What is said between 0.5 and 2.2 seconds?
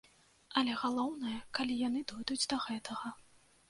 Але галоўнае, калі яны